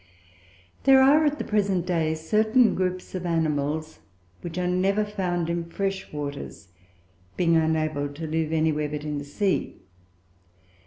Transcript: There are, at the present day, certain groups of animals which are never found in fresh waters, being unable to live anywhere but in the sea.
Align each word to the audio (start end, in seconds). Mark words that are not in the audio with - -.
There 0.85 0.99
are, 1.03 1.25
at 1.25 1.37
the 1.37 1.43
present 1.43 1.85
day, 1.85 2.15
certain 2.15 2.73
groups 2.73 3.13
of 3.13 3.23
animals 3.23 3.99
which 4.41 4.57
are 4.57 4.65
never 4.65 5.05
found 5.05 5.47
in 5.47 5.65
fresh 5.69 6.11
waters, 6.11 6.69
being 7.37 7.55
unable 7.55 8.09
to 8.09 8.25
live 8.25 8.51
anywhere 8.51 8.89
but 8.89 9.03
in 9.03 9.19
the 9.19 9.23
sea. 9.23 9.75